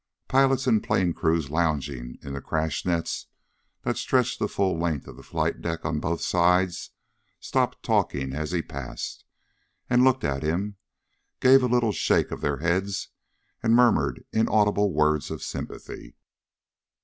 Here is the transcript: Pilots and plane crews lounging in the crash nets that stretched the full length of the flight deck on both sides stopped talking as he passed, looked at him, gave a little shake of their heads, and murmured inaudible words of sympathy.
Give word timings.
Pilots 0.27 0.65
and 0.65 0.83
plane 0.83 1.13
crews 1.13 1.51
lounging 1.51 2.17
in 2.23 2.33
the 2.33 2.41
crash 2.41 2.87
nets 2.87 3.27
that 3.83 3.97
stretched 3.97 4.39
the 4.39 4.47
full 4.47 4.79
length 4.79 5.05
of 5.07 5.15
the 5.15 5.21
flight 5.21 5.61
deck 5.61 5.85
on 5.85 5.99
both 5.99 6.21
sides 6.21 6.89
stopped 7.39 7.83
talking 7.83 8.33
as 8.33 8.49
he 8.49 8.63
passed, 8.63 9.25
looked 9.91 10.23
at 10.23 10.41
him, 10.41 10.77
gave 11.39 11.61
a 11.61 11.67
little 11.67 11.91
shake 11.91 12.31
of 12.31 12.41
their 12.41 12.57
heads, 12.57 13.09
and 13.61 13.75
murmured 13.75 14.25
inaudible 14.31 14.91
words 14.91 15.29
of 15.29 15.43
sympathy. 15.43 16.15